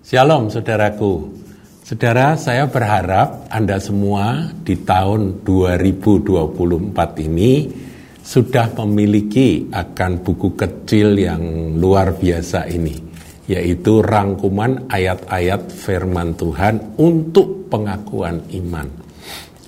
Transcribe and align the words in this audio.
Shalom 0.00 0.48
saudaraku. 0.48 1.28
Saudara, 1.84 2.32
saya 2.32 2.64
berharap 2.64 3.52
Anda 3.52 3.76
semua 3.76 4.48
di 4.64 4.80
tahun 4.80 5.44
2024 5.44 7.20
ini 7.28 7.68
sudah 8.24 8.72
memiliki 8.80 9.68
akan 9.68 10.24
buku 10.24 10.56
kecil 10.56 11.20
yang 11.20 11.76
luar 11.76 12.16
biasa 12.16 12.64
ini, 12.72 12.96
yaitu 13.44 14.00
rangkuman 14.00 14.88
ayat-ayat 14.88 15.68
firman 15.68 16.32
Tuhan 16.32 16.96
untuk 16.96 17.68
pengakuan 17.68 18.40
iman. 18.56 18.88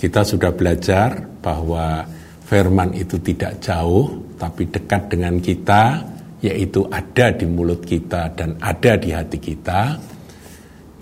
Kita 0.00 0.24
sudah 0.24 0.56
belajar 0.56 1.28
bahwa 1.44 2.08
firman 2.48 2.96
itu 2.96 3.20
tidak 3.20 3.60
jauh, 3.60 4.32
tapi 4.40 4.64
dekat 4.64 5.12
dengan 5.12 5.36
kita, 5.44 6.08
yaitu 6.40 6.88
ada 6.88 7.36
di 7.36 7.44
mulut 7.44 7.84
kita 7.84 8.32
dan 8.32 8.56
ada 8.64 8.96
di 8.96 9.12
hati 9.12 9.36
kita 9.36 10.11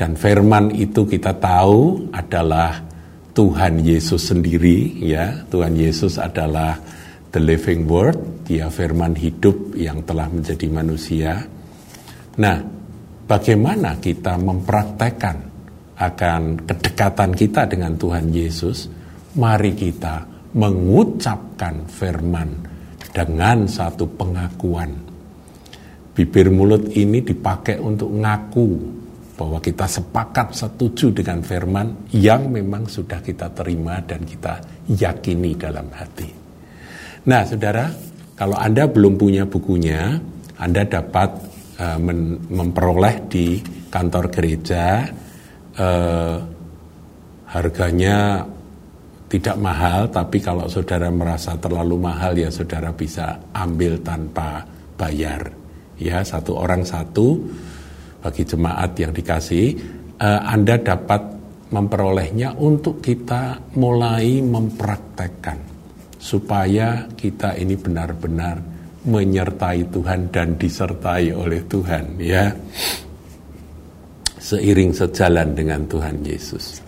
dan 0.00 0.16
firman 0.16 0.72
itu 0.72 1.04
kita 1.04 1.36
tahu 1.36 2.08
adalah 2.08 2.80
Tuhan 3.36 3.84
Yesus 3.84 4.32
sendiri 4.32 4.96
ya. 4.96 5.44
Tuhan 5.52 5.76
Yesus 5.76 6.16
adalah 6.16 6.72
the 7.28 7.36
living 7.36 7.84
word, 7.84 8.16
dia 8.48 8.72
firman 8.72 9.12
hidup 9.12 9.76
yang 9.76 10.00
telah 10.08 10.32
menjadi 10.32 10.72
manusia. 10.72 11.44
Nah, 12.40 12.64
bagaimana 13.28 14.00
kita 14.00 14.40
mempraktekkan 14.40 15.36
akan 16.00 16.64
kedekatan 16.64 17.36
kita 17.36 17.68
dengan 17.68 17.92
Tuhan 18.00 18.32
Yesus? 18.32 18.88
Mari 19.36 19.76
kita 19.76 20.24
mengucapkan 20.56 21.84
firman 21.84 22.48
dengan 23.12 23.68
satu 23.68 24.08
pengakuan. 24.16 24.96
Bibir 26.16 26.48
mulut 26.48 26.88
ini 26.96 27.20
dipakai 27.20 27.76
untuk 27.76 28.16
ngaku 28.16 28.99
bahwa 29.40 29.56
kita 29.56 29.88
sepakat 29.88 30.52
setuju 30.52 31.16
dengan 31.16 31.40
firman 31.40 32.12
yang 32.12 32.52
memang 32.52 32.84
sudah 32.84 33.24
kita 33.24 33.48
terima 33.56 33.96
dan 34.04 34.20
kita 34.28 34.60
yakini 34.92 35.56
dalam 35.56 35.88
hati. 35.88 36.28
Nah, 37.24 37.48
saudara, 37.48 37.88
kalau 38.36 38.60
Anda 38.60 38.84
belum 38.84 39.16
punya 39.16 39.48
bukunya, 39.48 40.20
Anda 40.60 40.84
dapat 40.84 41.40
uh, 41.80 41.96
memperoleh 42.52 43.16
di 43.32 43.64
kantor 43.88 44.28
gereja. 44.28 45.08
Uh, 45.80 46.36
harganya 47.48 48.44
tidak 49.32 49.56
mahal, 49.56 50.10
tapi 50.12 50.42
kalau 50.42 50.68
saudara 50.68 51.08
merasa 51.08 51.56
terlalu 51.56 51.96
mahal 51.96 52.36
ya 52.36 52.52
saudara 52.52 52.92
bisa 52.92 53.40
ambil 53.56 53.96
tanpa 54.04 54.68
bayar. 55.00 55.48
Ya, 55.96 56.20
satu 56.20 56.60
orang 56.60 56.84
satu 56.84 57.40
bagi 58.20 58.44
jemaat 58.44 58.94
yang 59.00 59.12
dikasih, 59.16 59.66
uh, 60.20 60.40
Anda 60.44 60.76
dapat 60.80 61.40
memperolehnya 61.70 62.54
untuk 62.60 63.00
kita 63.00 63.72
mulai 63.78 64.42
mempraktekkan 64.42 65.58
supaya 66.20 67.08
kita 67.08 67.56
ini 67.56 67.78
benar-benar 67.80 68.60
menyertai 69.00 69.88
Tuhan 69.88 70.28
dan 70.28 70.60
disertai 70.60 71.32
oleh 71.32 71.64
Tuhan 71.64 72.20
ya 72.20 72.52
seiring 74.36 74.92
sejalan 74.92 75.56
dengan 75.56 75.86
Tuhan 75.88 76.20
Yesus. 76.20 76.82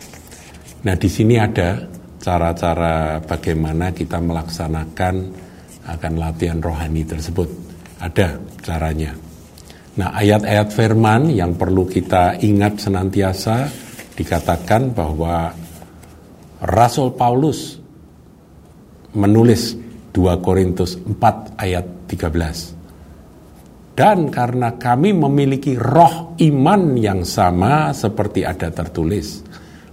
Nah, 0.82 0.98
di 0.98 1.06
sini 1.06 1.38
ada 1.38 1.78
cara-cara 2.18 3.22
bagaimana 3.22 3.94
kita 3.94 4.18
melaksanakan 4.18 5.14
akan 5.86 6.12
latihan 6.18 6.58
rohani 6.58 7.06
tersebut. 7.06 7.46
Ada 8.02 8.34
caranya. 8.64 9.31
Nah, 9.92 10.08
ayat-ayat 10.16 10.72
firman 10.72 11.28
yang 11.28 11.52
perlu 11.52 11.84
kita 11.84 12.40
ingat 12.40 12.80
senantiasa 12.80 13.68
dikatakan 14.16 14.96
bahwa 14.96 15.52
Rasul 16.64 17.12
Paulus 17.12 17.76
menulis 19.12 19.76
2 20.16 20.40
Korintus 20.40 20.96
4 20.96 21.60
ayat 21.60 22.08
13. 22.08 23.92
Dan 23.92 24.32
karena 24.32 24.80
kami 24.80 25.12
memiliki 25.12 25.76
roh 25.76 26.32
iman 26.40 26.96
yang 26.96 27.28
sama 27.28 27.92
seperti 27.92 28.48
ada 28.48 28.72
tertulis. 28.72 29.44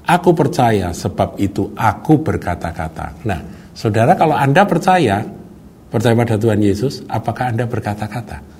Aku 0.07 0.31
percaya 0.31 0.95
sebab 0.95 1.35
itu 1.43 1.75
aku 1.75 2.23
berkata-kata. 2.23 3.27
Nah, 3.27 3.39
saudara 3.75 4.15
kalau 4.15 4.39
Anda 4.39 4.63
percaya, 4.63 5.27
percaya 5.91 6.15
pada 6.15 6.39
Tuhan 6.39 6.63
Yesus, 6.63 7.03
apakah 7.11 7.51
Anda 7.51 7.67
berkata-kata? 7.67 8.58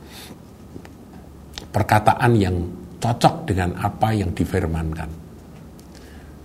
Perkataan 1.69 2.31
yang 2.35 2.55
cocok 2.99 3.35
dengan 3.47 3.77
apa 3.79 4.11
yang 4.11 4.35
difirmankan. 4.35 5.09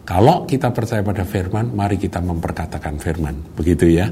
Kalau 0.05 0.45
kita 0.45 0.69
percaya 0.69 1.01
pada 1.01 1.25
firman, 1.25 1.73
mari 1.73 1.97
kita 1.97 2.21
memperkatakan 2.21 3.01
firman. 3.01 3.57
Begitu 3.57 3.89
ya. 3.89 4.07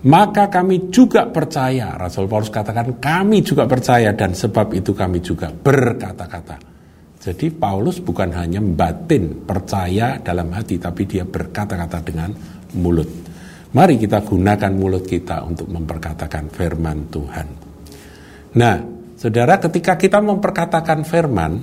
Maka 0.00 0.48
kami 0.48 0.88
juga 0.88 1.28
percaya, 1.28 1.98
Rasul 1.98 2.24
Paulus 2.24 2.48
katakan 2.48 2.96
kami 3.02 3.44
juga 3.44 3.68
percaya 3.68 4.16
dan 4.16 4.32
sebab 4.32 4.72
itu 4.72 4.96
kami 4.96 5.20
juga 5.20 5.52
berkata-kata. 5.52 6.56
Jadi 7.20 7.52
Paulus 7.52 8.00
bukan 8.00 8.32
hanya 8.32 8.64
batin 8.64 9.44
percaya 9.44 10.16
dalam 10.24 10.48
hati, 10.56 10.80
tapi 10.80 11.04
dia 11.04 11.28
berkata-kata 11.28 12.00
dengan 12.00 12.32
mulut. 12.80 13.10
Mari 13.76 14.00
kita 14.00 14.24
gunakan 14.24 14.72
mulut 14.72 15.04
kita 15.04 15.44
untuk 15.44 15.68
memperkatakan 15.68 16.48
firman 16.48 17.12
Tuhan. 17.12 17.46
Nah, 18.56 18.99
Saudara, 19.20 19.60
ketika 19.60 20.00
kita 20.00 20.16
memperkatakan 20.24 21.04
firman, 21.04 21.60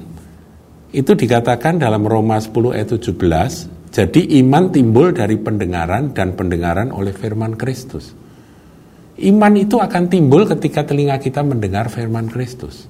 itu 0.93 1.17
dikatakan 1.17 1.81
dalam 1.81 2.05
Roma 2.05 2.37
10 2.37 2.53
ayat 2.53 3.01
17, 3.01 3.89
jadi 3.89 4.21
iman 4.45 4.69
timbul 4.69 5.09
dari 5.09 5.41
pendengaran 5.41 6.13
dan 6.13 6.37
pendengaran 6.37 6.93
oleh 6.93 7.17
firman 7.17 7.57
Kristus. 7.57 8.13
Iman 9.25 9.57
itu 9.57 9.81
akan 9.81 10.05
timbul 10.05 10.45
ketika 10.45 10.85
telinga 10.85 11.17
kita 11.17 11.41
mendengar 11.41 11.89
firman 11.89 12.29
Kristus. 12.29 12.85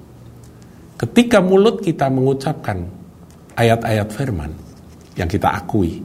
Ketika 1.00 1.40
mulut 1.40 1.80
kita 1.80 2.12
mengucapkan 2.12 2.92
ayat-ayat 3.56 4.08
firman 4.12 4.52
yang 5.16 5.32
kita 5.32 5.48
akui, 5.48 6.04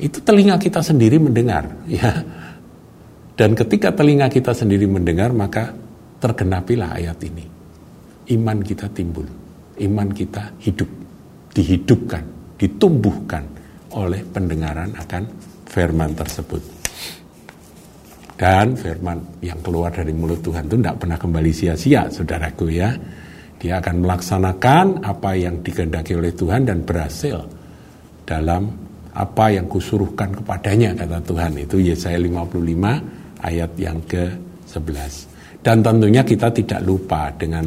itu 0.00 0.18
telinga 0.24 0.56
kita 0.56 0.80
sendiri 0.80 1.20
mendengar, 1.20 1.68
ya. 2.00 2.16
Dan 3.36 3.52
ketika 3.52 3.92
telinga 3.92 4.32
kita 4.32 4.56
sendiri 4.56 4.88
mendengar, 4.88 5.36
maka 5.36 5.76
tergenapilah 6.24 6.96
ayat 6.96 7.20
ini 7.28 7.53
iman 8.30 8.58
kita 8.64 8.88
timbul, 8.92 9.26
iman 9.80 10.08
kita 10.12 10.56
hidup, 10.62 10.88
dihidupkan, 11.52 12.24
ditumbuhkan 12.56 13.44
oleh 13.94 14.24
pendengaran 14.24 14.94
akan 14.96 15.22
firman 15.68 16.14
tersebut. 16.16 16.62
Dan 18.34 18.74
firman 18.74 19.38
yang 19.46 19.62
keluar 19.62 19.94
dari 19.94 20.10
mulut 20.10 20.42
Tuhan 20.42 20.66
itu 20.66 20.76
tidak 20.82 20.98
pernah 20.98 21.18
kembali 21.18 21.52
sia-sia, 21.54 22.10
saudaraku 22.10 22.66
ya. 22.66 22.90
Dia 23.62 23.78
akan 23.78 24.02
melaksanakan 24.02 25.06
apa 25.06 25.30
yang 25.38 25.62
dikehendaki 25.62 26.18
oleh 26.18 26.34
Tuhan 26.34 26.66
dan 26.66 26.82
berhasil 26.82 27.38
dalam 28.26 28.68
apa 29.14 29.46
yang 29.54 29.70
kusuruhkan 29.70 30.34
kepadanya, 30.34 30.98
kata 30.98 31.22
Tuhan. 31.22 31.54
Itu 31.62 31.78
Yesaya 31.78 32.18
55 32.18 33.38
ayat 33.46 33.70
yang 33.78 34.02
ke-11. 34.04 35.12
Dan 35.64 35.80
tentunya 35.80 36.26
kita 36.26 36.50
tidak 36.50 36.82
lupa 36.82 37.30
dengan 37.38 37.64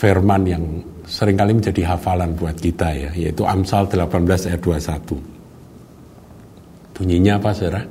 firman 0.00 0.48
yang 0.48 0.64
sering 1.04 1.36
kali 1.36 1.52
menjadi 1.52 1.92
hafalan 1.92 2.32
buat 2.32 2.56
kita 2.56 2.88
ya, 2.96 3.12
yaitu 3.12 3.44
Amsal 3.44 3.84
18 3.84 4.48
ayat 4.48 4.60
21. 4.64 6.96
Bunyinya 6.96 7.36
apa 7.36 7.52
saudara? 7.52 7.84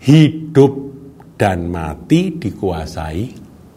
Hidup 0.00 0.72
dan 1.36 1.68
mati 1.68 2.40
dikuasai 2.40 3.28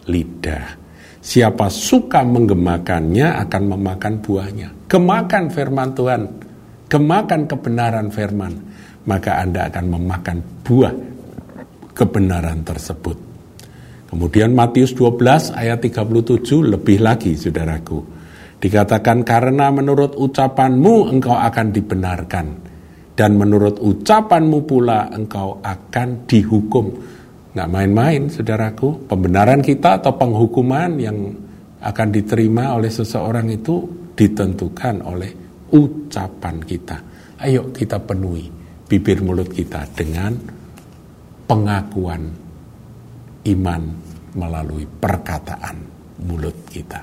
lidah. 0.08 0.88
Siapa 1.20 1.68
suka 1.68 2.24
menggemakannya 2.24 3.36
akan 3.44 3.64
memakan 3.76 4.24
buahnya. 4.24 4.88
Gemakan 4.88 5.52
firman 5.52 5.92
Tuhan, 5.92 6.22
gemakan 6.88 7.52
kebenaran 7.52 8.08
firman, 8.08 8.54
maka 9.04 9.44
Anda 9.44 9.68
akan 9.68 9.86
memakan 9.92 10.40
buah 10.64 10.96
kebenaran 11.92 12.64
tersebut. 12.64 13.27
Kemudian 14.08 14.56
Matius 14.56 14.96
12 14.96 15.52
ayat 15.52 15.84
37 15.84 16.40
lebih 16.64 17.04
lagi 17.04 17.36
saudaraku. 17.36 18.00
Dikatakan 18.58 19.28
karena 19.28 19.68
menurut 19.70 20.16
ucapanmu 20.16 21.12
engkau 21.12 21.36
akan 21.36 21.68
dibenarkan. 21.76 22.48
Dan 23.18 23.36
menurut 23.36 23.84
ucapanmu 23.84 24.64
pula 24.64 25.12
engkau 25.12 25.60
akan 25.60 26.24
dihukum. 26.24 26.86
Nggak 27.52 27.70
main-main 27.70 28.22
saudaraku. 28.32 29.12
Pembenaran 29.12 29.60
kita 29.60 30.00
atau 30.00 30.16
penghukuman 30.16 30.92
yang 30.96 31.18
akan 31.84 32.08
diterima 32.10 32.80
oleh 32.80 32.90
seseorang 32.90 33.52
itu 33.52 33.84
ditentukan 34.16 35.04
oleh 35.04 35.32
ucapan 35.76 36.56
kita. 36.64 36.98
Ayo 37.44 37.70
kita 37.76 38.00
penuhi 38.02 38.50
bibir 38.88 39.20
mulut 39.20 39.52
kita 39.52 39.84
dengan 39.94 40.34
pengakuan 41.46 42.47
iman 43.52 43.82
melalui 44.38 44.86
perkataan 44.86 45.78
mulut 46.24 46.68
kita. 46.70 47.02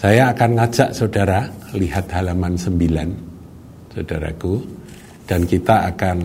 Saya 0.00 0.32
akan 0.32 0.50
ngajak 0.56 0.96
saudara 0.96 1.44
lihat 1.76 2.08
halaman 2.16 2.56
9, 2.56 3.92
saudaraku, 3.92 4.64
dan 5.28 5.44
kita 5.44 5.92
akan 5.92 6.18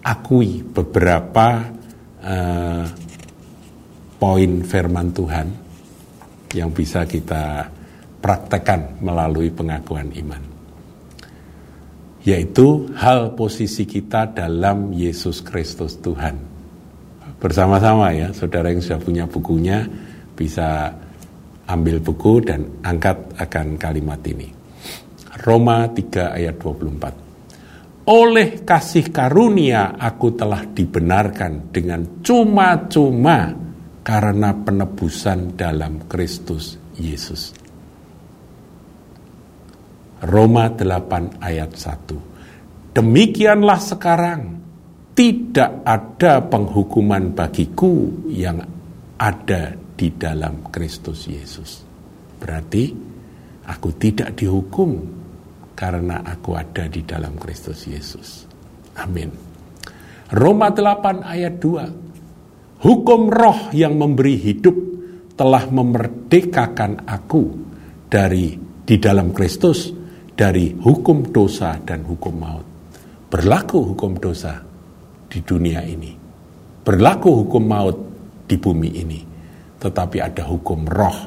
akui 0.00 0.64
beberapa 0.64 1.68
uh, 2.24 2.84
poin 4.16 4.52
firman 4.64 5.12
Tuhan 5.12 5.46
yang 6.56 6.72
bisa 6.72 7.04
kita 7.04 7.68
praktekkan 8.24 9.04
melalui 9.04 9.52
pengakuan 9.52 10.08
iman. 10.16 10.42
Yaitu 12.24 12.88
hal 12.96 13.36
posisi 13.36 13.84
kita 13.84 14.32
dalam 14.32 14.96
Yesus 14.96 15.44
Kristus 15.44 16.00
Tuhan. 16.00 16.53
Bersama-sama 17.44 18.08
ya, 18.16 18.32
saudara 18.32 18.72
yang 18.72 18.80
sudah 18.80 19.04
punya 19.04 19.28
bukunya 19.28 19.84
bisa 20.32 20.96
ambil 21.68 22.00
buku 22.00 22.40
dan 22.40 22.80
angkat 22.80 23.20
akan 23.36 23.76
kalimat 23.76 24.16
ini. 24.24 24.48
Roma 25.44 25.84
3 25.84 26.40
ayat 26.40 26.56
24. 26.56 28.08
Oleh 28.08 28.64
kasih 28.64 29.12
karunia 29.12 29.92
aku 29.92 30.32
telah 30.32 30.64
dibenarkan 30.64 31.68
dengan 31.68 32.24
cuma-cuma 32.24 33.52
karena 34.00 34.56
penebusan 34.56 35.52
dalam 35.52 36.08
Kristus 36.08 36.80
Yesus. 36.96 37.52
Roma 40.24 40.72
8 40.72 41.44
ayat 41.44 41.76
1. 41.76 42.96
Demikianlah 42.96 43.80
sekarang 43.84 44.63
tidak 45.14 45.86
ada 45.86 46.42
penghukuman 46.42 47.30
bagiku 47.38 48.10
yang 48.26 48.58
ada 49.14 49.78
di 49.94 50.10
dalam 50.10 50.66
Kristus 50.74 51.30
Yesus. 51.30 51.86
Berarti 52.42 52.90
aku 53.70 53.88
tidak 53.94 54.34
dihukum 54.34 54.98
karena 55.78 56.26
aku 56.26 56.58
ada 56.58 56.90
di 56.90 57.06
dalam 57.06 57.38
Kristus 57.38 57.86
Yesus. 57.86 58.50
Amin. 58.98 59.30
Roma 60.34 60.74
8 60.74 61.22
ayat 61.22 61.62
2. 61.62 62.82
Hukum 62.82 63.30
roh 63.30 63.70
yang 63.70 63.94
memberi 63.94 64.34
hidup 64.34 64.76
telah 65.38 65.70
memerdekakan 65.70 67.06
aku 67.06 67.42
dari 68.10 68.58
di 68.84 68.96
dalam 68.98 69.30
Kristus 69.30 69.94
dari 70.34 70.74
hukum 70.74 71.30
dosa 71.30 71.78
dan 71.80 72.02
hukum 72.02 72.34
maut. 72.34 72.66
Berlaku 73.30 73.94
hukum 73.94 74.18
dosa 74.18 74.73
di 75.34 75.42
dunia 75.42 75.82
ini. 75.82 76.14
Berlaku 76.86 77.42
hukum 77.42 77.62
maut 77.66 77.98
di 78.46 78.54
bumi 78.54 78.90
ini 78.94 79.20
tetapi 79.84 80.16
ada 80.16 80.48
hukum 80.48 80.88
roh 80.88 81.18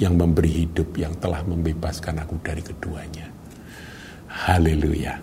yang 0.00 0.16
memberi 0.16 0.64
hidup 0.64 0.96
yang 0.96 1.12
telah 1.20 1.44
membebaskan 1.44 2.24
aku 2.24 2.40
dari 2.40 2.64
keduanya. 2.64 3.28
Haleluya. 4.32 5.20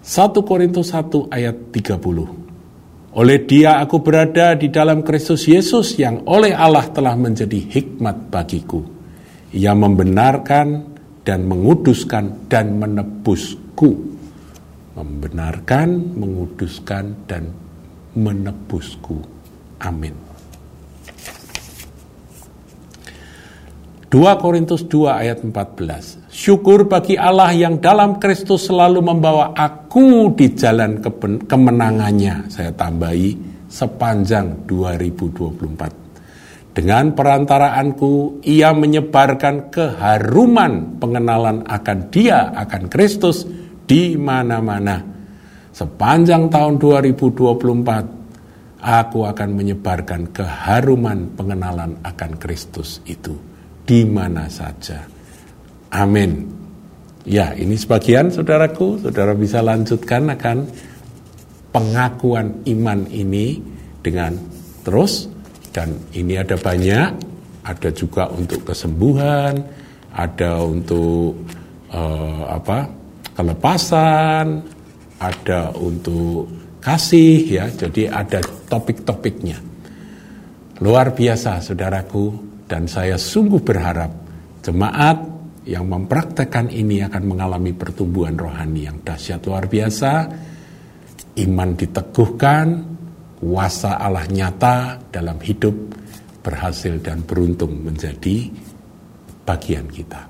1 0.00 0.48
Korintus 0.48 0.96
1 0.96 1.28
ayat 1.28 1.56
30. 1.68 3.12
Oleh 3.12 3.38
dia 3.44 3.76
aku 3.84 4.00
berada 4.00 4.56
di 4.56 4.72
dalam 4.72 5.04
Kristus 5.04 5.44
Yesus 5.44 6.00
yang 6.00 6.24
oleh 6.24 6.56
Allah 6.56 6.88
telah 6.88 7.12
menjadi 7.12 7.60
hikmat 7.60 8.32
bagiku. 8.32 8.80
Ia 9.52 9.76
membenarkan 9.76 10.96
dan 11.20 11.44
menguduskan 11.44 12.48
dan 12.48 12.80
menebusku. 12.80 14.11
Membenarkan, 14.92 16.16
menguduskan, 16.16 17.24
dan 17.24 17.48
menebusku. 18.12 19.24
Amin. 19.80 20.12
2 24.12 24.44
Korintus 24.44 24.84
2 24.92 25.08
ayat 25.08 25.40
14. 25.40 26.28
Syukur 26.28 26.84
bagi 26.84 27.16
Allah 27.16 27.48
yang 27.56 27.80
dalam 27.80 28.20
Kristus 28.20 28.68
selalu 28.68 29.00
membawa 29.00 29.56
aku 29.56 30.36
di 30.36 30.52
jalan 30.52 31.00
kemenangannya. 31.48 32.52
Saya 32.52 32.76
tambahi 32.76 33.32
sepanjang 33.72 34.68
2024. 34.68 36.76
Dengan 36.76 37.16
perantaraanku, 37.16 38.44
ia 38.44 38.76
menyebarkan 38.76 39.72
keharuman 39.72 41.00
pengenalan 41.00 41.64
akan 41.64 41.98
dia, 42.12 42.52
akan 42.52 42.92
Kristus 42.92 43.48
di 43.86 44.16
mana-mana. 44.16 44.98
Sepanjang 45.72 46.52
tahun 46.52 46.76
2024, 46.76 48.82
aku 48.82 49.24
akan 49.24 49.50
menyebarkan 49.54 50.34
keharuman 50.34 51.32
pengenalan 51.38 51.96
akan 52.02 52.32
Kristus 52.36 53.00
itu 53.06 53.32
di 53.86 54.04
mana 54.04 54.50
saja. 54.50 55.06
Amin. 55.94 56.60
Ya, 57.22 57.54
ini 57.54 57.78
sebagian 57.78 58.34
saudaraku, 58.34 58.98
saudara 58.98 59.32
bisa 59.38 59.62
lanjutkan 59.62 60.26
akan 60.34 60.66
pengakuan 61.70 62.66
iman 62.66 63.06
ini 63.08 63.62
dengan 64.02 64.34
terus 64.82 65.30
dan 65.70 65.94
ini 66.12 66.36
ada 66.36 66.58
banyak, 66.58 67.08
ada 67.62 67.88
juga 67.94 68.26
untuk 68.28 68.66
kesembuhan, 68.66 69.62
ada 70.12 70.60
untuk 70.66 71.38
uh, 71.94 72.50
apa? 72.50 73.01
Kelepasan, 73.32 74.62
ada 75.22 75.70
untuk 75.76 76.50
kasih 76.82 77.38
ya. 77.46 77.66
Jadi 77.70 78.10
ada 78.10 78.42
topik-topiknya. 78.42 79.58
Luar 80.82 81.14
biasa 81.14 81.62
saudaraku, 81.62 82.52
dan 82.66 82.88
saya 82.88 83.20
sungguh 83.20 83.60
berharap 83.60 84.10
jemaat 84.64 85.18
yang 85.62 85.86
mempraktekkan 85.86 86.72
ini 86.74 87.06
akan 87.06 87.22
mengalami 87.22 87.70
pertumbuhan 87.70 88.34
rohani 88.34 88.90
yang 88.90 88.98
dahsyat 89.04 89.46
luar 89.46 89.70
biasa, 89.70 90.12
iman 91.38 91.70
diteguhkan, 91.78 92.66
kuasa 93.38 94.00
Allah 94.00 94.26
nyata 94.26 94.98
dalam 95.12 95.38
hidup, 95.38 95.74
berhasil 96.42 96.98
dan 96.98 97.22
beruntung 97.22 97.78
menjadi 97.86 98.50
bagian 99.46 99.86
kita. 99.86 100.26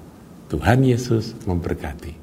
Tuhan 0.52 0.84
Yesus 0.84 1.32
memberkati. 1.48 2.21